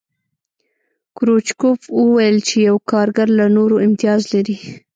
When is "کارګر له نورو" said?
2.91-3.75